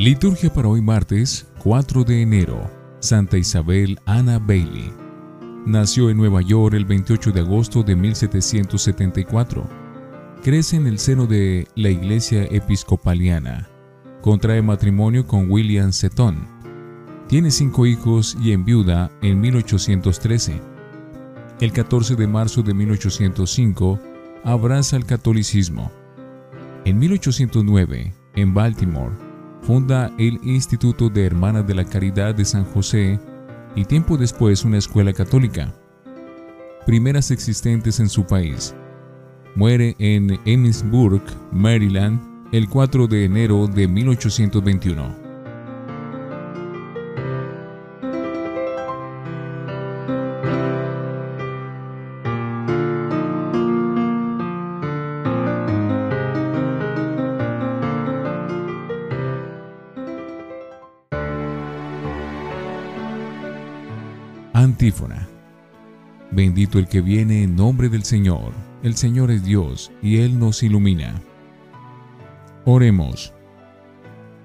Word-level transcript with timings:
Liturgia 0.00 0.50
para 0.50 0.66
hoy 0.66 0.80
martes 0.80 1.46
4 1.58 2.04
de 2.04 2.22
enero. 2.22 2.70
Santa 3.00 3.36
Isabel 3.36 4.00
Anna 4.06 4.38
Bailey. 4.38 4.90
Nació 5.66 6.08
en 6.08 6.16
Nueva 6.16 6.40
York 6.40 6.74
el 6.74 6.86
28 6.86 7.32
de 7.32 7.40
agosto 7.40 7.82
de 7.82 7.96
1774. 7.96 9.68
Crece 10.42 10.76
en 10.76 10.86
el 10.86 10.98
seno 10.98 11.26
de 11.26 11.68
la 11.74 11.90
Iglesia 11.90 12.44
Episcopaliana. 12.44 13.68
Contrae 14.22 14.62
matrimonio 14.62 15.26
con 15.26 15.50
William 15.50 15.92
Seton. 15.92 16.46
Tiene 17.28 17.50
cinco 17.50 17.84
hijos 17.84 18.38
y 18.42 18.52
enviuda 18.52 19.10
en 19.20 19.38
1813. 19.38 20.62
El 21.60 21.72
14 21.72 22.16
de 22.16 22.26
marzo 22.26 22.62
de 22.62 22.72
1805 22.72 24.00
abraza 24.44 24.96
el 24.96 25.04
catolicismo. 25.04 25.92
En 26.86 26.98
1809, 26.98 28.14
en 28.34 28.54
Baltimore, 28.54 29.29
funda 29.62 30.10
el 30.18 30.40
Instituto 30.42 31.08
de 31.08 31.26
Hermanas 31.26 31.66
de 31.66 31.74
la 31.74 31.84
Caridad 31.84 32.34
de 32.34 32.44
San 32.44 32.64
José 32.64 33.18
y 33.74 33.84
tiempo 33.84 34.16
después 34.16 34.64
una 34.64 34.78
escuela 34.78 35.12
católica, 35.12 35.72
primeras 36.86 37.30
existentes 37.30 38.00
en 38.00 38.08
su 38.08 38.26
país. 38.26 38.74
Muere 39.54 39.96
en 39.98 40.38
Emmitsburg, 40.44 41.22
Maryland, 41.52 42.20
el 42.52 42.68
4 42.68 43.06
de 43.06 43.24
enero 43.24 43.66
de 43.66 43.86
1821. 43.86 45.19
Bendito 66.32 66.78
el 66.78 66.86
que 66.86 67.00
viene 67.00 67.42
en 67.42 67.56
nombre 67.56 67.88
del 67.88 68.04
Señor. 68.04 68.52
El 68.82 68.96
Señor 68.96 69.32
es 69.32 69.42
Dios 69.42 69.90
y 70.00 70.18
Él 70.18 70.38
nos 70.38 70.62
ilumina. 70.62 71.20
Oremos. 72.64 73.34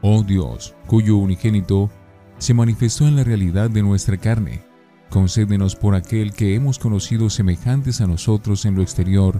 Oh 0.02 0.23
Dios, 0.23 0.75
cuyo 0.88 1.17
unigénito 1.17 1.92
se 2.39 2.53
manifestó 2.53 3.08
en 3.08 3.16
la 3.16 3.23
realidad 3.23 3.69
de 3.69 3.83
nuestra 3.83 4.17
carne, 4.17 4.61
concédenos 5.09 5.75
por 5.75 5.95
aquel 5.95 6.33
que 6.33 6.55
hemos 6.55 6.80
conocido 6.80 7.30
semejantes 7.30 8.02
a 8.02 8.08
nosotros 8.08 8.66
en 8.66 8.75
lo 8.75 8.81
exterior, 8.81 9.39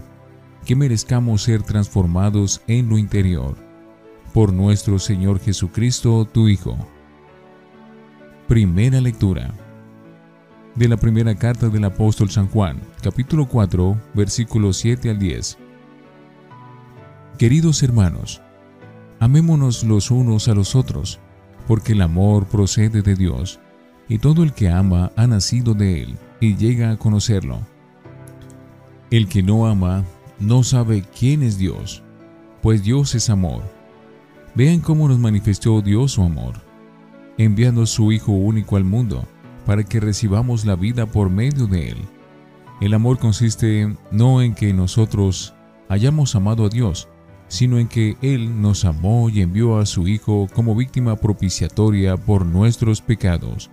que 0.64 0.76
merezcamos 0.76 1.42
ser 1.42 1.62
transformados 1.62 2.62
en 2.68 2.88
lo 2.88 2.96
interior. 2.96 3.56
Por 4.32 4.52
nuestro 4.52 4.98
Señor 4.98 5.40
Jesucristo, 5.40 6.24
tu 6.26 6.48
Hijo. 6.48 6.76
Primera 8.48 9.00
lectura 9.00 9.52
de 10.76 10.88
la 10.88 10.98
primera 10.98 11.34
carta 11.34 11.68
del 11.70 11.84
apóstol 11.84 12.30
San 12.30 12.48
Juan, 12.48 12.78
capítulo 13.02 13.48
4, 13.48 13.98
versículos 14.12 14.76
7 14.76 15.08
al 15.08 15.18
10. 15.18 15.56
Queridos 17.38 17.82
hermanos, 17.82 18.42
amémonos 19.18 19.84
los 19.84 20.10
unos 20.10 20.48
a 20.48 20.54
los 20.54 20.74
otros, 20.74 21.18
porque 21.66 21.92
el 21.92 22.02
amor 22.02 22.46
procede 22.46 23.00
de 23.00 23.14
Dios, 23.14 23.58
y 24.06 24.18
todo 24.18 24.42
el 24.42 24.52
que 24.52 24.68
ama 24.68 25.12
ha 25.16 25.26
nacido 25.26 25.72
de 25.72 26.02
Él 26.02 26.18
y 26.40 26.56
llega 26.56 26.90
a 26.90 26.98
conocerlo. 26.98 27.60
El 29.10 29.28
que 29.28 29.42
no 29.42 29.66
ama 29.66 30.04
no 30.38 30.62
sabe 30.62 31.04
quién 31.18 31.42
es 31.42 31.56
Dios, 31.56 32.02
pues 32.60 32.82
Dios 32.82 33.14
es 33.14 33.30
amor. 33.30 33.62
Vean 34.54 34.80
cómo 34.80 35.08
nos 35.08 35.18
manifestó 35.18 35.80
Dios 35.80 36.12
su 36.12 36.22
amor, 36.22 36.54
enviando 37.38 37.86
su 37.86 38.12
Hijo 38.12 38.32
único 38.32 38.76
al 38.76 38.84
mundo, 38.84 39.26
para 39.66 39.84
que 39.84 40.00
recibamos 40.00 40.64
la 40.64 40.76
vida 40.76 41.06
por 41.06 41.28
medio 41.28 41.66
de 41.66 41.90
Él. 41.90 41.98
El 42.80 42.94
amor 42.94 43.18
consiste 43.18 43.94
no 44.10 44.40
en 44.40 44.54
que 44.54 44.72
nosotros 44.72 45.54
hayamos 45.88 46.34
amado 46.34 46.66
a 46.66 46.68
Dios, 46.68 47.08
sino 47.48 47.78
en 47.78 47.88
que 47.88 48.16
Él 48.22 48.60
nos 48.60 48.84
amó 48.84 49.28
y 49.28 49.40
envió 49.40 49.78
a 49.78 49.86
su 49.86 50.08
Hijo 50.08 50.46
como 50.54 50.74
víctima 50.74 51.16
propiciatoria 51.16 52.16
por 52.16 52.46
nuestros 52.46 53.00
pecados. 53.00 53.70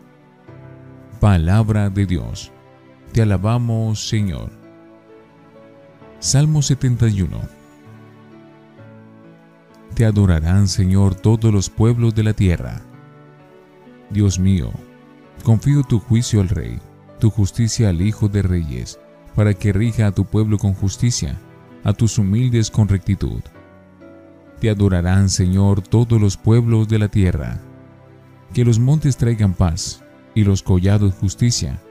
Palabra 1.19 1.89
de 1.89 2.05
Dios. 2.05 2.51
Te 3.11 3.21
alabamos, 3.21 4.07
Señor. 4.07 4.51
Salmo 6.19 6.61
71. 6.61 7.37
Te 9.93 10.05
adorarán, 10.05 10.67
Señor, 10.67 11.13
todos 11.13 11.53
los 11.53 11.69
pueblos 11.69 12.15
de 12.15 12.23
la 12.23 12.33
tierra. 12.33 12.81
Dios 14.09 14.39
mío, 14.39 14.71
Confío 15.41 15.83
tu 15.83 15.99
juicio 15.99 16.39
al 16.39 16.49
Rey, 16.49 16.79
tu 17.19 17.29
justicia 17.29 17.89
al 17.89 18.01
Hijo 18.01 18.29
de 18.29 18.41
Reyes, 18.41 18.99
para 19.35 19.53
que 19.53 19.73
rija 19.73 20.07
a 20.07 20.11
tu 20.11 20.25
pueblo 20.25 20.57
con 20.57 20.73
justicia, 20.73 21.37
a 21.83 21.91
tus 21.91 22.17
humildes 22.17 22.69
con 22.69 22.87
rectitud. 22.87 23.41
Te 24.61 24.69
adorarán, 24.69 25.29
Señor, 25.29 25.81
todos 25.81 26.21
los 26.21 26.37
pueblos 26.37 26.87
de 26.87 26.99
la 26.99 27.09
tierra. 27.09 27.59
Que 28.53 28.63
los 28.63 28.79
montes 28.79 29.17
traigan 29.17 29.53
paz 29.53 30.03
y 30.35 30.43
los 30.43 30.63
collados 30.63 31.13
justicia. 31.15 31.81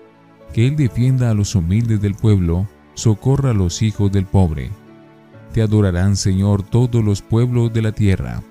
Que 0.55 0.67
Él 0.67 0.77
defienda 0.77 1.31
a 1.31 1.35
los 1.35 1.55
humildes 1.55 2.01
del 2.01 2.15
pueblo, 2.15 2.67
socorra 2.95 3.51
a 3.51 3.55
los 3.55 3.83
hijos 3.83 4.11
del 4.13 4.25
pobre. 4.25 4.71
Te 5.53 5.61
adorarán, 5.61 6.17
Señor, 6.17 6.63
todos 6.63 7.05
los 7.05 7.21
pueblos 7.21 7.73
de 7.75 7.83
la 7.83 7.93
tierra 7.93 8.43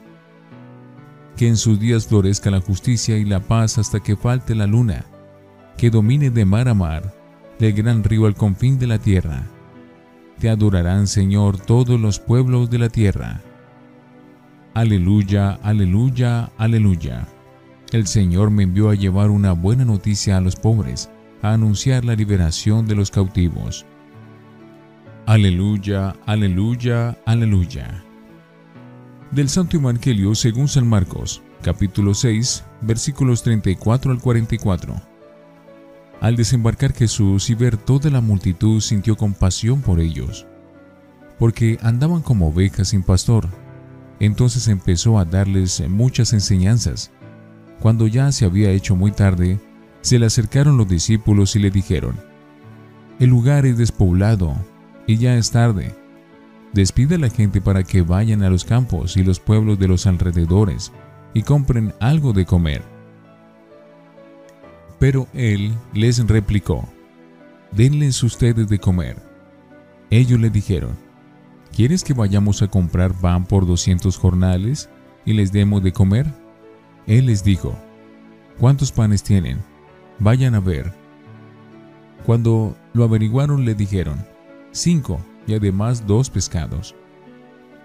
que 1.36 1.48
en 1.48 1.58
sus 1.58 1.80
días 1.80 2.08
florezca 2.08 2.52
la 2.52 2.62
justicia 2.62 3.18
y 3.18 3.26
la 3.26 3.40
paz 3.40 3.78
hasta 3.78 4.00
que 4.00 4.16
falte 4.16 4.56
la 4.56 4.68
luna, 4.68 5.06
que 5.78 5.90
domine 5.90 6.30
de 6.30 6.46
mar 6.46 6.68
a 6.68 6.74
mar, 6.74 7.14
del 7.60 7.74
gran 7.74 8.04
río 8.04 8.26
al 8.26 8.36
confín 8.36 8.80
de 8.80 8.88
la 8.88 9.00
tierra. 9.00 9.44
Te 10.40 10.50
adorarán, 10.50 11.08
Señor, 11.08 11.60
todos 11.60 12.00
los 12.00 12.20
pueblos 12.20 12.70
de 12.70 12.80
la 12.80 12.90
tierra. 12.90 13.42
Aleluya, 14.74 15.60
aleluya, 15.62 16.52
aleluya. 16.58 17.28
El 17.92 18.08
Señor 18.08 18.52
me 18.52 18.64
envió 18.64 18.90
a 18.90 18.96
llevar 18.96 19.30
una 19.30 19.52
buena 19.52 19.86
noticia 19.86 20.38
a 20.38 20.42
los 20.42 20.56
pobres, 20.56 21.10
a 21.42 21.54
anunciar 21.54 22.06
la 22.06 22.16
liberación 22.16 22.88
de 22.88 22.96
los 22.96 23.12
cautivos. 23.12 23.86
Aleluya, 25.26 26.16
aleluya, 26.26 27.18
aleluya 27.26 28.04
del 29.32 29.48
Santo 29.48 29.78
Evangelio 29.78 30.36
según 30.36 30.68
San 30.68 30.86
Marcos, 30.86 31.42
capítulo 31.62 32.14
6, 32.14 32.66
versículos 32.82 33.44
34 33.44 34.12
al 34.12 34.20
44. 34.20 35.02
Al 36.20 36.36
desembarcar 36.36 36.94
Jesús 36.94 37.50
y 37.50 37.56
ver 37.56 37.78
toda 37.78 38.10
la 38.10 38.20
multitud 38.20 38.82
sintió 38.82 39.16
compasión 39.16 39.82
por 39.82 40.02
ellos, 40.02 40.46
porque 41.40 41.80
andaban 41.82 42.22
como 42.22 42.50
ovejas 42.50 42.90
sin 42.90 43.04
pastor. 43.04 43.48
Entonces 44.20 44.68
empezó 44.68 45.18
a 45.18 45.26
darles 45.26 45.82
muchas 45.90 46.34
enseñanzas. 46.34 47.10
Cuando 47.80 48.08
ya 48.08 48.32
se 48.34 48.46
había 48.46 48.72
hecho 48.72 48.98
muy 48.98 49.12
tarde, 49.12 49.60
se 50.02 50.20
le 50.20 50.26
acercaron 50.26 50.78
los 50.78 50.90
discípulos 50.90 51.56
y 51.56 51.60
le 51.60 51.72
dijeron, 51.72 52.20
El 53.18 53.30
lugar 53.30 53.66
es 53.66 53.78
despoblado 53.78 54.56
y 55.08 55.18
ya 55.18 55.38
es 55.38 55.52
tarde 55.52 56.01
Despide 56.74 57.16
a 57.16 57.18
la 57.18 57.30
gente 57.30 57.60
para 57.60 57.84
que 57.84 58.02
vayan 58.02 58.44
a 58.44 58.50
los 58.50 58.64
campos 58.64 59.18
y 59.18 59.24
los 59.24 59.40
pueblos 59.40 59.78
de 59.78 59.90
los 59.90 60.08
alrededores 60.08 60.94
y 61.34 61.44
compren 61.44 61.94
algo 62.00 62.32
de 62.32 62.46
comer. 62.46 62.82
Pero 64.98 65.28
él 65.34 65.74
les 65.94 66.26
replicó, 66.26 66.88
Denles 67.72 68.22
ustedes 68.24 68.70
de 68.70 68.80
comer. 68.80 69.18
Ellos 70.10 70.40
le 70.40 70.50
dijeron, 70.50 70.98
¿Quieres 71.76 72.04
que 72.04 72.14
vayamos 72.14 72.62
a 72.62 72.68
comprar 72.68 73.14
pan 73.14 73.46
por 73.46 73.66
doscientos 73.66 74.18
jornales 74.18 74.90
y 75.26 75.34
les 75.34 75.52
demos 75.52 75.84
de 75.84 75.92
comer? 75.92 76.28
Él 77.06 77.26
les 77.26 77.44
dijo, 77.44 77.76
¿Cuántos 78.60 78.92
panes 78.92 79.24
tienen? 79.24 79.60
Vayan 80.20 80.56
a 80.56 80.60
ver. 80.60 80.94
Cuando 82.26 82.78
lo 82.94 83.04
averiguaron 83.04 83.66
le 83.66 83.74
dijeron, 83.74 84.24
Cinco 84.72 85.20
y 85.48 85.54
además 85.54 86.06
dos 86.08 86.30
pescados. 86.30 86.96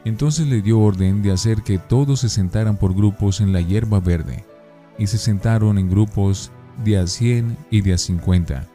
Entonces 0.05 0.47
le 0.47 0.63
dio 0.63 0.79
orden 0.81 1.23
de 1.23 1.33
hacer 1.33 1.63
que 1.63 1.79
todos 1.79 2.21
se 2.21 2.29
sentaran 2.29 2.77
por 2.77 2.95
grupos 2.95 3.41
en 3.41 3.53
la 3.53 3.61
hierba 3.61 4.01
verde, 4.01 4.45
y 4.99 5.07
se 5.07 5.19
sentaron 5.19 5.79
en 5.79 5.91
grupos 5.91 6.53
de 6.85 6.99
a 6.99 7.07
cien 7.07 7.57
y 7.71 7.81
de 7.81 7.95
a 7.95 7.99
cincuenta. 7.99 8.67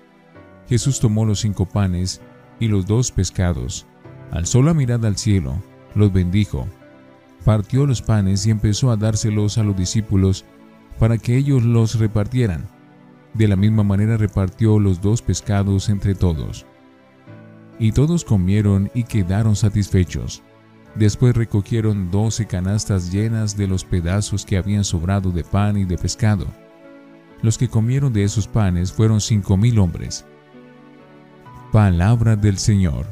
Jesús 0.68 1.00
tomó 1.00 1.26
los 1.26 1.40
cinco 1.40 1.66
panes 1.66 2.22
y 2.60 2.68
los 2.68 2.86
dos 2.86 3.12
pescados, 3.12 3.86
alzó 4.32 4.62
la 4.62 4.74
mirada 4.74 5.08
al 5.08 5.18
cielo, 5.18 5.62
los 5.96 6.12
bendijo, 6.14 6.68
partió 7.44 7.86
los 7.86 8.02
panes 8.02 8.46
y 8.46 8.52
empezó 8.52 8.92
a 8.92 8.98
dárselos 8.98 9.58
a 9.58 9.64
los 9.64 9.76
discípulos 9.76 10.46
para 11.00 11.18
que 11.18 11.38
ellos 11.38 11.64
los 11.64 11.98
repartieran. 12.00 12.68
De 13.34 13.48
la 13.48 13.56
misma 13.56 13.84
manera 13.84 14.18
repartió 14.18 14.80
los 14.80 15.02
dos 15.02 15.22
pescados 15.22 15.90
entre 15.90 16.16
todos. 16.16 16.66
Y 17.82 17.94
todos 17.94 18.24
comieron 18.24 18.92
y 18.94 19.06
quedaron 19.06 19.56
satisfechos. 19.56 20.44
Después 20.94 21.36
recogieron 21.36 22.12
doce 22.12 22.46
canastas 22.46 23.12
llenas 23.12 23.58
de 23.58 23.66
los 23.66 23.84
pedazos 23.84 24.46
que 24.46 24.56
habían 24.56 24.84
sobrado 24.84 25.32
de 25.32 25.44
pan 25.44 25.78
y 25.78 25.86
de 25.86 25.98
pescado. 25.98 26.46
Los 27.42 27.58
que 27.58 27.68
comieron 27.68 28.14
de 28.14 28.24
esos 28.24 28.48
panes 28.48 28.92
fueron 28.92 29.20
cinco 29.20 29.58
mil 29.58 29.80
hombres. 29.80 30.26
Palabra 31.72 32.36
del 32.36 32.60
Señor. 32.60 33.08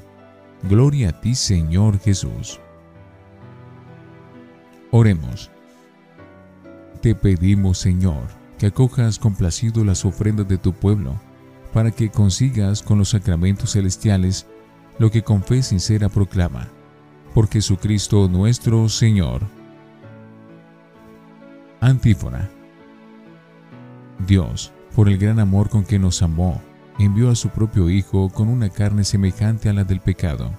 Gloria 0.61 1.09
a 1.09 1.19
ti, 1.19 1.33
Señor 1.33 1.97
Jesús. 1.99 2.59
Oremos. 4.91 5.49
Te 7.01 7.15
pedimos, 7.15 7.79
Señor, 7.79 8.27
que 8.59 8.67
acojas 8.67 9.17
complacido 9.17 9.83
las 9.83 10.05
ofrendas 10.05 10.47
de 10.47 10.59
tu 10.59 10.73
pueblo, 10.73 11.15
para 11.73 11.89
que 11.89 12.11
consigas 12.11 12.83
con 12.83 12.99
los 12.99 13.09
sacramentos 13.09 13.71
celestiales 13.71 14.45
lo 14.99 15.09
que 15.09 15.23
con 15.23 15.41
fe 15.41 15.63
sincera 15.63 16.09
proclama 16.09 16.67
por 17.33 17.47
Jesucristo 17.47 18.27
nuestro 18.27 18.89
Señor. 18.89 19.41
Antífona. 21.79 22.49
Dios, 24.27 24.73
por 24.95 25.07
el 25.07 25.17
gran 25.17 25.39
amor 25.39 25.69
con 25.69 25.85
que 25.85 25.99
nos 25.99 26.21
amó, 26.21 26.61
envió 26.97 27.29
a 27.29 27.35
su 27.35 27.49
propio 27.49 27.89
Hijo 27.89 28.29
con 28.29 28.49
una 28.49 28.69
carne 28.69 29.05
semejante 29.05 29.69
a 29.69 29.73
la 29.73 29.85
del 29.85 30.01
pecado. 30.01 30.51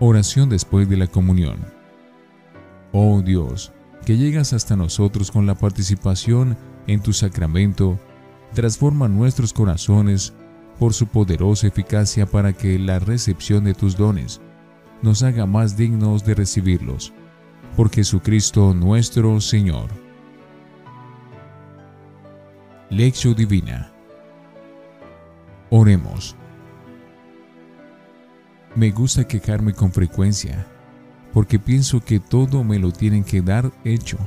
Oración 0.00 0.48
después 0.48 0.88
de 0.88 0.96
la 0.96 1.06
comunión. 1.06 1.58
Oh 2.92 3.22
Dios, 3.22 3.72
que 4.04 4.16
llegas 4.16 4.52
hasta 4.52 4.74
nosotros 4.74 5.30
con 5.30 5.46
la 5.46 5.54
participación 5.54 6.56
en 6.88 7.00
tu 7.00 7.12
sacramento, 7.12 7.98
transforma 8.52 9.06
nuestros 9.06 9.52
corazones 9.52 10.34
por 10.78 10.94
su 10.94 11.06
poderosa 11.06 11.66
eficacia 11.66 12.26
para 12.26 12.52
que 12.52 12.78
la 12.78 12.98
recepción 12.98 13.64
de 13.64 13.74
tus 13.74 13.96
dones 13.96 14.40
nos 15.02 15.22
haga 15.22 15.46
más 15.46 15.76
dignos 15.76 16.24
de 16.24 16.34
recibirlos. 16.34 17.12
Por 17.76 17.90
Jesucristo 17.90 18.72
nuestro 18.74 19.40
Señor. 19.40 19.90
Lección 22.90 23.34
Divina. 23.34 23.90
Oremos. 25.70 26.36
Me 28.76 28.90
gusta 28.90 29.26
quejarme 29.26 29.72
con 29.72 29.92
frecuencia, 29.92 30.66
porque 31.32 31.58
pienso 31.58 32.00
que 32.00 32.20
todo 32.20 32.64
me 32.64 32.78
lo 32.78 32.92
tienen 32.92 33.24
que 33.24 33.40
dar 33.40 33.72
hecho. 33.84 34.18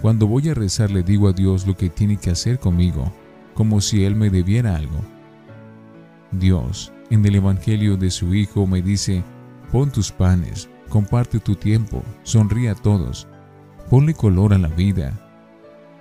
Cuando 0.00 0.26
voy 0.26 0.48
a 0.48 0.54
rezar 0.54 0.90
le 0.90 1.02
digo 1.02 1.28
a 1.28 1.32
Dios 1.32 1.66
lo 1.66 1.76
que 1.76 1.88
tiene 1.88 2.16
que 2.16 2.30
hacer 2.30 2.58
conmigo, 2.58 3.12
como 3.54 3.80
si 3.80 4.04
Él 4.04 4.16
me 4.16 4.30
debiera 4.30 4.76
algo. 4.76 5.00
Dios, 6.32 6.92
en 7.10 7.24
el 7.26 7.36
Evangelio 7.36 7.96
de 7.96 8.10
su 8.10 8.34
Hijo, 8.34 8.66
me 8.66 8.82
dice, 8.82 9.22
Pon 9.70 9.90
tus 9.90 10.10
panes, 10.10 10.68
comparte 10.88 11.38
tu 11.38 11.54
tiempo, 11.54 12.02
sonríe 12.22 12.70
a 12.70 12.74
todos, 12.74 13.26
ponle 13.88 14.14
color 14.14 14.52
a 14.54 14.58
la 14.58 14.68
vida. 14.68 15.12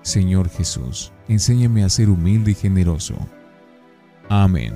Señor 0.01 0.49
Jesús, 0.49 1.11
enséñame 1.27 1.83
a 1.83 1.89
ser 1.89 2.09
humilde 2.09 2.51
y 2.51 2.55
generoso. 2.55 3.15
Amén. 4.29 4.73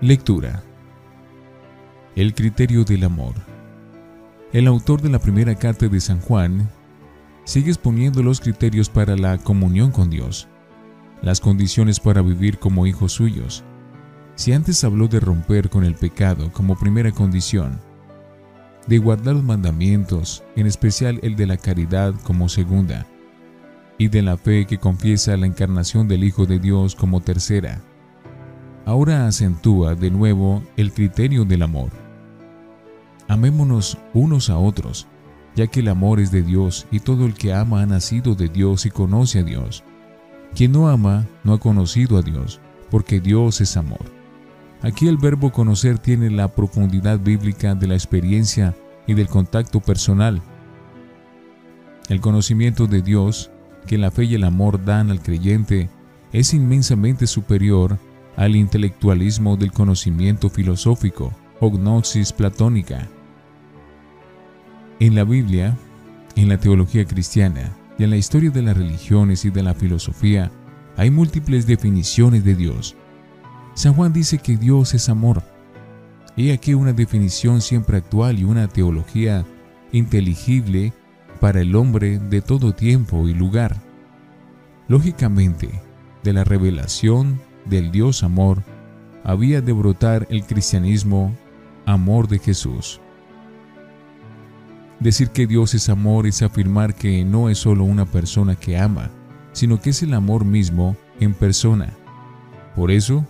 Lectura. 0.00 0.62
El 2.16 2.34
criterio 2.34 2.84
del 2.84 3.04
amor. 3.04 3.34
El 4.52 4.66
autor 4.66 5.00
de 5.00 5.10
la 5.10 5.18
primera 5.18 5.54
carta 5.54 5.88
de 5.88 6.00
San 6.00 6.20
Juan 6.20 6.68
sigue 7.44 7.70
exponiendo 7.70 8.22
los 8.22 8.40
criterios 8.40 8.88
para 8.88 9.16
la 9.16 9.38
comunión 9.38 9.90
con 9.90 10.10
Dios, 10.10 10.48
las 11.26 11.40
condiciones 11.40 11.98
para 11.98 12.22
vivir 12.22 12.60
como 12.60 12.86
hijos 12.86 13.14
suyos, 13.14 13.64
si 14.36 14.52
antes 14.52 14.84
habló 14.84 15.08
de 15.08 15.18
romper 15.18 15.68
con 15.68 15.82
el 15.82 15.96
pecado 15.96 16.52
como 16.52 16.76
primera 16.76 17.10
condición, 17.10 17.80
de 18.86 18.98
guardar 18.98 19.34
los 19.34 19.42
mandamientos, 19.42 20.44
en 20.54 20.68
especial 20.68 21.18
el 21.24 21.34
de 21.34 21.48
la 21.48 21.56
caridad 21.56 22.14
como 22.22 22.48
segunda, 22.48 23.08
y 23.98 24.06
de 24.06 24.22
la 24.22 24.36
fe 24.36 24.66
que 24.66 24.78
confiesa 24.78 25.36
la 25.36 25.46
encarnación 25.46 26.06
del 26.06 26.22
Hijo 26.22 26.46
de 26.46 26.60
Dios 26.60 26.94
como 26.94 27.20
tercera, 27.20 27.80
ahora 28.84 29.26
acentúa 29.26 29.96
de 29.96 30.12
nuevo 30.12 30.62
el 30.76 30.92
criterio 30.92 31.44
del 31.44 31.62
amor. 31.62 31.90
Amémonos 33.26 33.98
unos 34.14 34.48
a 34.48 34.58
otros, 34.58 35.08
ya 35.56 35.66
que 35.66 35.80
el 35.80 35.88
amor 35.88 36.20
es 36.20 36.30
de 36.30 36.42
Dios 36.44 36.86
y 36.92 37.00
todo 37.00 37.26
el 37.26 37.34
que 37.34 37.52
ama 37.52 37.82
ha 37.82 37.86
nacido 37.86 38.36
de 38.36 38.48
Dios 38.48 38.86
y 38.86 38.90
conoce 38.90 39.40
a 39.40 39.42
Dios. 39.42 39.82
Quien 40.54 40.72
no 40.72 40.88
ama 40.88 41.26
no 41.44 41.54
ha 41.54 41.60
conocido 41.60 42.18
a 42.18 42.22
Dios, 42.22 42.60
porque 42.90 43.20
Dios 43.20 43.60
es 43.60 43.76
amor. 43.76 44.04
Aquí 44.82 45.08
el 45.08 45.16
verbo 45.16 45.52
conocer 45.52 45.98
tiene 45.98 46.30
la 46.30 46.48
profundidad 46.48 47.18
bíblica 47.18 47.74
de 47.74 47.86
la 47.86 47.94
experiencia 47.94 48.74
y 49.06 49.14
del 49.14 49.28
contacto 49.28 49.80
personal. 49.80 50.40
El 52.08 52.20
conocimiento 52.20 52.86
de 52.86 53.02
Dios 53.02 53.50
que 53.86 53.98
la 53.98 54.10
fe 54.10 54.24
y 54.24 54.34
el 54.34 54.44
amor 54.44 54.84
dan 54.84 55.10
al 55.10 55.22
creyente 55.22 55.88
es 56.32 56.52
inmensamente 56.54 57.26
superior 57.26 57.98
al 58.36 58.56
intelectualismo 58.56 59.56
del 59.56 59.72
conocimiento 59.72 60.50
filosófico 60.50 61.32
o 61.60 61.70
gnosis 61.70 62.32
platónica. 62.32 63.08
En 65.00 65.14
la 65.14 65.24
Biblia, 65.24 65.76
en 66.34 66.48
la 66.48 66.58
teología 66.58 67.04
cristiana 67.06 67.72
y 67.98 68.04
en 68.04 68.10
la 68.10 68.16
historia 68.16 68.50
de 68.50 68.62
las 68.62 68.76
religiones 68.76 69.44
y 69.44 69.50
de 69.50 69.62
la 69.62 69.74
filosofía 69.74 70.50
hay 70.96 71.10
múltiples 71.10 71.66
definiciones 71.66 72.44
de 72.44 72.54
Dios 72.54 72.96
San 73.76 73.92
Juan 73.92 74.14
dice 74.14 74.38
que 74.38 74.56
Dios 74.56 74.94
es 74.94 75.10
amor. 75.10 75.42
Y 76.34 76.50
aquí 76.50 76.72
una 76.72 76.94
definición 76.94 77.60
siempre 77.60 77.98
actual 77.98 78.38
y 78.38 78.44
una 78.44 78.68
teología 78.68 79.44
inteligible 79.92 80.94
para 81.40 81.60
el 81.60 81.76
hombre 81.76 82.18
de 82.18 82.40
todo 82.40 82.74
tiempo 82.74 83.28
y 83.28 83.34
lugar. 83.34 83.76
Lógicamente, 84.88 85.68
de 86.24 86.32
la 86.32 86.42
revelación 86.42 87.38
del 87.66 87.92
Dios 87.92 88.22
amor 88.22 88.62
había 89.24 89.60
de 89.60 89.72
brotar 89.72 90.26
el 90.30 90.46
cristianismo 90.46 91.36
amor 91.84 92.28
de 92.28 92.38
Jesús. 92.38 93.02
Decir 95.00 95.30
que 95.30 95.46
Dios 95.46 95.74
es 95.74 95.88
amor 95.88 96.26
es 96.26 96.42
afirmar 96.42 96.94
que 96.94 97.24
no 97.24 97.48
es 97.48 97.58
solo 97.58 97.84
una 97.84 98.06
persona 98.06 98.56
que 98.56 98.78
ama, 98.78 99.10
sino 99.52 99.80
que 99.80 99.90
es 99.90 100.02
el 100.02 100.14
amor 100.14 100.44
mismo 100.44 100.96
en 101.20 101.34
persona. 101.34 101.92
Por 102.74 102.90
eso, 102.90 103.26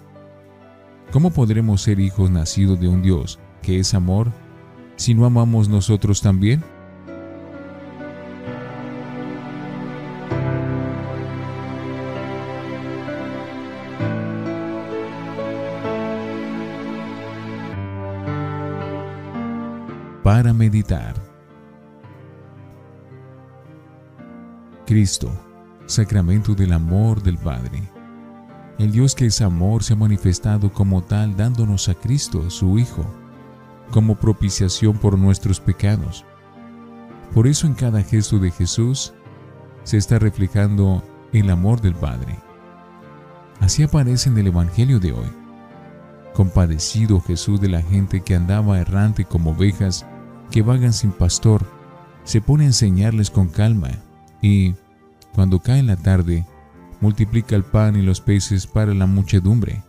¿Cómo 1.12 1.31
podremos 1.31 1.83
ser 1.83 2.00
hijos 2.00 2.31
nacidos 2.31 2.81
de 2.81 2.88
un 2.88 3.00
Dios 3.00 3.38
que 3.62 3.79
es 3.79 3.95
amor 3.95 4.33
si 4.97 5.14
no 5.14 5.25
amamos 5.25 5.69
nosotros 5.69 6.21
también? 6.21 6.62
Para 20.23 20.52
meditar. 20.52 21.25
Cristo, 24.87 25.31
sacramento 25.87 26.55
del 26.55 26.73
amor 26.73 27.23
del 27.23 27.38
Padre 27.38 27.83
el 28.78 28.93
Dios 28.93 29.14
que 29.14 29.26
es 29.26 29.40
amor 29.40 29.83
se 29.83 29.95
ha 29.95 29.97
manifestado 29.97 30.71
como 30.71 31.02
tal 31.02 31.35
dándonos 31.35 31.88
a 31.88 31.95
Cristo, 31.95 32.50
su 32.50 32.78
Hijo, 32.78 33.07
como 33.90 34.16
propiciación 34.16 34.99
por 34.99 35.19
nuestros 35.19 35.61
pecados. 35.61 36.26
Por 37.33 37.47
eso 37.47 37.66
en 37.66 37.73
cada 37.73 38.02
gesto 38.02 38.38
de 38.38 38.50
Jesús 38.50 39.14
se 39.85 39.97
está 39.97 40.19
reflejando 40.19 41.02
el 41.33 41.49
amor 41.49 41.81
del 41.81 41.95
Padre. 41.95 42.38
Así 43.61 43.83
aparece 43.83 44.28
en 44.28 44.37
el 44.37 44.49
Evangelio 44.49 45.00
de 45.00 45.12
hoy. 45.12 45.33
Compadecido 46.35 47.23
Jesús 47.23 47.59
de 47.62 47.71
la 47.71 47.81
gente 47.81 48.21
que 48.21 48.35
andaba 48.35 48.78
errante 48.78 49.25
como 49.25 49.52
ovejas 49.52 50.05
que 50.50 50.61
vagan 50.61 50.93
sin 50.93 51.12
pastor, 51.12 51.64
se 52.25 52.43
pone 52.43 52.64
a 52.64 52.69
enseñarles 52.69 53.31
con 53.31 53.49
calma 53.49 53.88
y, 54.43 54.75
cuando 55.35 55.61
cae 55.61 55.83
la 55.83 55.97
tarde, 55.97 56.47
multiplica 57.00 57.57
el 57.57 57.64
pan 57.64 57.97
y 57.97 58.02
los 58.02 58.21
peces 58.21 58.66
para 58.66 58.95
la 58.95 59.07
muchedumbre. 59.07 59.83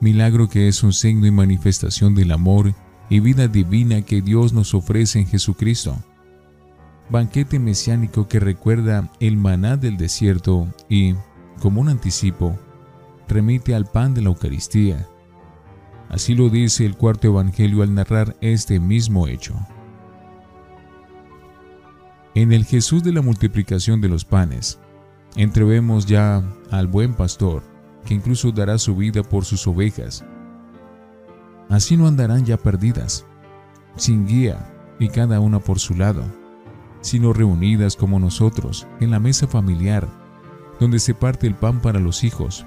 Milagro 0.00 0.48
que 0.48 0.68
es 0.68 0.82
un 0.82 0.92
signo 0.92 1.26
y 1.26 1.30
manifestación 1.30 2.14
del 2.14 2.32
amor 2.32 2.74
y 3.08 3.20
vida 3.20 3.48
divina 3.48 4.02
que 4.02 4.20
Dios 4.20 4.52
nos 4.52 4.74
ofrece 4.74 5.20
en 5.20 5.26
Jesucristo. 5.26 5.96
Banquete 7.08 7.58
mesiánico 7.58 8.28
que 8.28 8.40
recuerda 8.40 9.10
el 9.20 9.36
maná 9.36 9.76
del 9.76 9.96
desierto 9.96 10.68
y, 10.88 11.14
como 11.60 11.80
un 11.80 11.88
anticipo, 11.88 12.58
remite 13.28 13.74
al 13.74 13.86
pan 13.86 14.12
de 14.12 14.22
la 14.22 14.28
Eucaristía. 14.28 15.06
Así 16.08 16.34
lo 16.34 16.50
dice 16.50 16.84
el 16.84 16.96
cuarto 16.96 17.28
Evangelio 17.28 17.82
al 17.82 17.94
narrar 17.94 18.36
este 18.40 18.80
mismo 18.80 19.28
hecho. 19.28 19.56
En 22.36 22.52
el 22.52 22.66
Jesús 22.66 23.02
de 23.02 23.14
la 23.14 23.22
multiplicación 23.22 24.02
de 24.02 24.10
los 24.10 24.26
panes, 24.26 24.78
entrevemos 25.36 26.04
ya 26.04 26.44
al 26.70 26.86
buen 26.86 27.14
pastor 27.14 27.62
que 28.04 28.12
incluso 28.12 28.52
dará 28.52 28.76
su 28.76 28.94
vida 28.94 29.22
por 29.22 29.46
sus 29.46 29.66
ovejas. 29.66 30.22
Así 31.70 31.96
no 31.96 32.06
andarán 32.06 32.44
ya 32.44 32.58
perdidas, 32.58 33.24
sin 33.96 34.26
guía 34.26 34.70
y 34.98 35.08
cada 35.08 35.40
una 35.40 35.60
por 35.60 35.78
su 35.78 35.94
lado, 35.94 36.24
sino 37.00 37.32
reunidas 37.32 37.96
como 37.96 38.20
nosotros 38.20 38.86
en 39.00 39.12
la 39.12 39.18
mesa 39.18 39.46
familiar, 39.46 40.06
donde 40.78 40.98
se 40.98 41.14
parte 41.14 41.46
el 41.46 41.54
pan 41.54 41.80
para 41.80 42.00
los 42.00 42.22
hijos, 42.22 42.66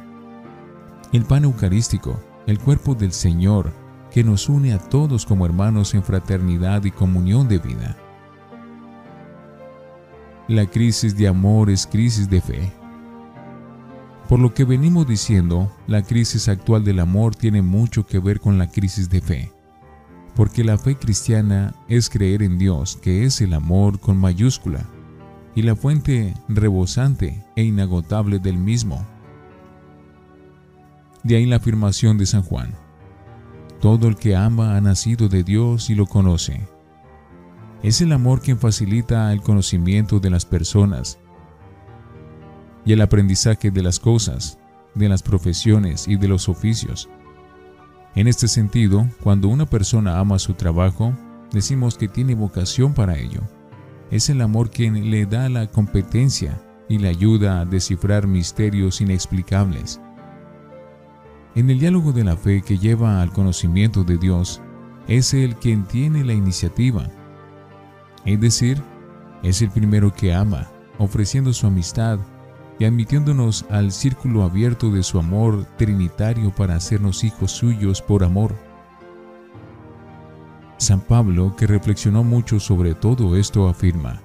el 1.13 1.25
pan 1.25 1.43
eucarístico, 1.43 2.19
el 2.47 2.57
cuerpo 2.57 2.95
del 2.95 3.11
Señor, 3.11 3.71
que 4.09 4.23
nos 4.23 4.49
une 4.49 4.73
a 4.73 4.79
todos 4.79 5.27
como 5.27 5.45
hermanos 5.45 5.93
en 5.93 6.01
fraternidad 6.01 6.85
y 6.85 6.89
comunión 6.89 7.47
de 7.47 7.59
vida. 7.59 8.08
La 10.49 10.65
crisis 10.65 11.15
de 11.15 11.27
amor 11.27 11.69
es 11.69 11.85
crisis 11.85 12.27
de 12.27 12.41
fe. 12.41 12.71
Por 14.27 14.39
lo 14.39 14.51
que 14.55 14.63
venimos 14.63 15.07
diciendo, 15.07 15.71
la 15.85 16.01
crisis 16.01 16.47
actual 16.47 16.83
del 16.83 17.01
amor 17.01 17.35
tiene 17.35 17.61
mucho 17.61 18.07
que 18.07 18.17
ver 18.17 18.39
con 18.39 18.57
la 18.57 18.67
crisis 18.67 19.11
de 19.11 19.21
fe, 19.21 19.51
porque 20.35 20.63
la 20.63 20.79
fe 20.79 20.95
cristiana 20.95 21.75
es 21.87 22.09
creer 22.09 22.41
en 22.41 22.57
Dios, 22.57 22.97
que 22.99 23.25
es 23.25 23.41
el 23.41 23.53
amor 23.53 23.99
con 23.99 24.17
mayúscula, 24.17 24.87
y 25.53 25.61
la 25.61 25.75
fuente 25.75 26.33
rebosante 26.47 27.45
e 27.55 27.61
inagotable 27.61 28.39
del 28.39 28.57
mismo. 28.57 29.05
De 31.21 31.35
ahí 31.35 31.45
la 31.45 31.57
afirmación 31.57 32.17
de 32.17 32.25
San 32.25 32.41
Juan. 32.41 32.73
Todo 33.81 34.07
el 34.07 34.15
que 34.15 34.35
ama 34.35 34.75
ha 34.75 34.81
nacido 34.81 35.29
de 35.29 35.43
Dios 35.43 35.91
y 35.91 35.95
lo 35.95 36.07
conoce. 36.07 36.67
Es 37.81 38.01
el 38.01 38.11
amor 38.11 38.41
quien 38.41 38.59
facilita 38.59 39.31
el 39.31 39.41
conocimiento 39.41 40.19
de 40.19 40.29
las 40.29 40.45
personas 40.45 41.17
y 42.85 42.91
el 42.91 43.01
aprendizaje 43.01 43.71
de 43.71 43.81
las 43.81 43.99
cosas, 43.99 44.59
de 44.95 45.07
las 45.07 45.23
profesiones 45.23 46.07
y 46.07 46.17
de 46.17 46.27
los 46.27 46.49
oficios. 46.49 47.09
En 48.15 48.27
este 48.27 48.49
sentido, 48.49 49.07
cuando 49.23 49.47
una 49.47 49.65
persona 49.65 50.19
ama 50.19 50.39
su 50.39 50.55
trabajo, 50.55 51.13
decimos 51.53 51.97
que 51.97 52.09
tiene 52.09 52.35
vocación 52.35 52.93
para 52.93 53.17
ello. 53.17 53.41
Es 54.11 54.29
el 54.29 54.41
amor 54.41 54.71
quien 54.71 55.09
le 55.09 55.25
da 55.25 55.47
la 55.47 55.67
competencia 55.67 56.61
y 56.89 56.97
le 56.97 57.07
ayuda 57.07 57.61
a 57.61 57.65
descifrar 57.65 58.27
misterios 58.27 58.99
inexplicables. 58.99 60.01
En 61.55 61.69
el 61.69 61.79
diálogo 61.79 62.11
de 62.11 62.23
la 62.25 62.35
fe 62.35 62.61
que 62.61 62.77
lleva 62.77 63.21
al 63.21 63.31
conocimiento 63.31 64.03
de 64.03 64.17
Dios, 64.17 64.61
es 65.07 65.33
Él 65.33 65.55
quien 65.55 65.85
tiene 65.85 66.25
la 66.25 66.33
iniciativa. 66.33 67.09
Es 68.25 68.39
decir, 68.39 68.81
es 69.43 69.61
el 69.61 69.69
primero 69.69 70.13
que 70.13 70.33
ama, 70.33 70.67
ofreciendo 70.97 71.53
su 71.53 71.67
amistad 71.67 72.19
y 72.77 72.85
admitiéndonos 72.85 73.65
al 73.69 73.91
círculo 73.91 74.43
abierto 74.43 74.91
de 74.91 75.03
su 75.03 75.19
amor 75.19 75.65
trinitario 75.77 76.53
para 76.53 76.75
hacernos 76.75 77.23
hijos 77.23 77.51
suyos 77.51 78.01
por 78.01 78.23
amor. 78.23 78.55
San 80.77 81.01
Pablo, 81.01 81.55
que 81.57 81.67
reflexionó 81.67 82.23
mucho 82.23 82.59
sobre 82.59 82.95
todo 82.95 83.35
esto, 83.35 83.67
afirma, 83.67 84.21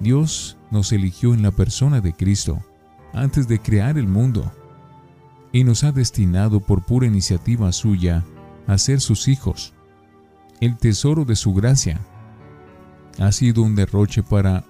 Dios 0.00 0.58
nos 0.72 0.90
eligió 0.90 1.34
en 1.34 1.42
la 1.42 1.52
persona 1.52 2.00
de 2.00 2.12
Cristo 2.12 2.60
antes 3.12 3.46
de 3.46 3.60
crear 3.60 3.96
el 3.96 4.08
mundo 4.08 4.50
y 5.52 5.62
nos 5.62 5.84
ha 5.84 5.92
destinado 5.92 6.60
por 6.60 6.84
pura 6.84 7.06
iniciativa 7.06 7.70
suya 7.70 8.24
a 8.66 8.78
ser 8.78 9.00
sus 9.00 9.28
hijos. 9.28 9.74
El 10.60 10.76
tesoro 10.76 11.24
de 11.24 11.36
su 11.36 11.54
gracia 11.54 12.00
ha 13.18 13.32
sido 13.32 13.62
un 13.62 13.74
derroche 13.74 14.22
para 14.22 14.64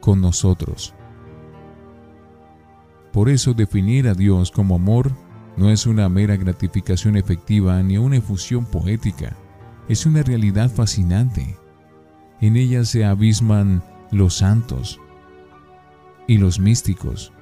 con 0.00 0.20
nosotros. 0.20 0.94
Por 3.12 3.28
eso 3.28 3.54
definir 3.54 4.08
a 4.08 4.14
Dios 4.14 4.50
como 4.50 4.76
amor 4.76 5.12
no 5.56 5.70
es 5.70 5.86
una 5.86 6.08
mera 6.08 6.36
gratificación 6.36 7.16
efectiva 7.16 7.82
ni 7.82 7.98
una 7.98 8.16
efusión 8.16 8.64
poética, 8.64 9.36
es 9.88 10.06
una 10.06 10.22
realidad 10.22 10.70
fascinante. 10.70 11.56
En 12.40 12.56
ella 12.56 12.84
se 12.84 13.04
abisman 13.04 13.82
los 14.12 14.34
santos 14.36 15.00
y 16.28 16.38
los 16.38 16.60
místicos, 16.60 17.32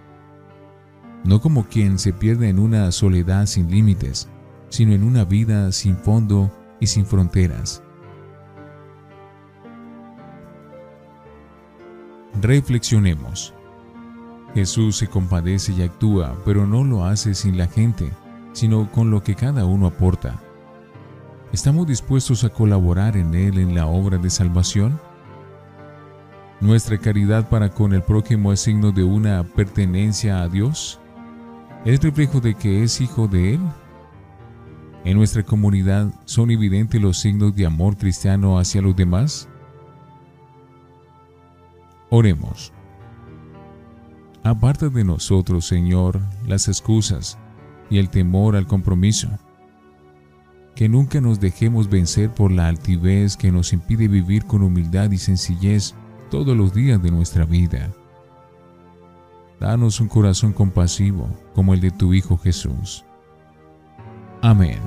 no 1.25 1.41
como 1.41 1.67
quien 1.69 1.99
se 1.99 2.13
pierde 2.13 2.49
en 2.49 2.59
una 2.59 2.91
soledad 2.93 3.47
sin 3.47 3.71
límites, 3.71 4.29
sino 4.71 4.95
en 4.95 5.03
una 5.03 5.25
vida 5.25 5.73
sin 5.73 5.97
fondo 5.97 6.51
y 6.81 6.87
sin 6.87 7.05
fronteras. 7.05 7.83
Reflexionemos. 12.41 13.55
Jesús 14.55 14.97
se 14.97 15.07
compadece 15.07 15.73
y 15.73 15.83
actúa, 15.83 16.37
pero 16.45 16.67
no 16.67 16.85
lo 16.85 17.05
hace 17.05 17.35
sin 17.35 17.57
la 17.57 17.67
gente, 17.67 18.11
sino 18.53 18.91
con 18.93 19.11
lo 19.11 19.23
que 19.23 19.35
cada 19.35 19.65
uno 19.65 19.87
aporta. 19.87 20.39
¿Estamos 21.53 21.87
dispuestos 21.87 22.45
a 22.45 22.51
colaborar 22.51 23.17
en 23.17 23.35
Él 23.35 23.59
en 23.59 23.75
la 23.75 23.87
obra 23.87 24.19
de 24.19 24.29
salvación? 24.29 25.01
¿Nuestra 26.61 26.99
caridad 26.99 27.49
para 27.49 27.71
con 27.71 27.95
el 27.95 28.03
prójimo 28.03 28.53
es 28.53 28.61
signo 28.61 28.93
de 28.93 29.05
una 29.05 29.43
pertenencia 29.43 30.43
a 30.43 30.49
Dios? 30.49 31.01
¿Es 31.85 32.03
reflejo 32.03 32.41
de 32.41 32.55
que 32.55 32.83
es 32.83 33.01
hijo 33.01 33.29
de 33.29 33.55
Él? 33.55 33.61
¿En 35.05 35.17
nuestra 35.17 35.43
comunidad 35.43 36.09
son 36.25 36.51
evidentes 36.51 37.01
los 37.01 37.19
signos 37.19 37.55
de 37.57 37.65
amor 37.65 37.97
cristiano 37.97 38.59
hacia 38.59 38.83
los 38.83 38.97
demás? 38.97 39.49
Oremos. 42.19 42.73
Aparta 44.43 44.89
de 44.89 45.05
nosotros, 45.05 45.67
Señor, 45.67 46.19
las 46.47 46.67
excusas 46.67 47.37
y 47.91 47.99
el 47.99 48.09
temor 48.09 48.57
al 48.57 48.67
compromiso. 48.67 49.29
Que 50.75 50.89
nunca 50.89 51.21
nos 51.21 51.41
dejemos 51.41 51.91
vencer 51.91 52.31
por 52.31 52.51
la 52.51 52.69
altivez 52.69 53.37
que 53.37 53.53
nos 53.53 53.75
impide 53.75 54.09
vivir 54.09 54.47
con 54.47 54.63
humildad 54.63 55.11
y 55.11 55.19
sencillez 55.19 55.95
todos 56.31 56.57
los 56.57 56.73
días 56.73 57.03
de 57.03 57.11
nuestra 57.11 57.45
vida. 57.45 57.93
Danos 59.61 60.01
un 60.01 60.09
corazón 60.09 60.55
compasivo 60.55 61.29
como 61.55 61.75
el 61.75 61.83
de 61.83 61.91
tu 61.91 62.15
Hijo 62.15 62.39
Jesús. 62.39 63.05
Amén. 64.41 64.81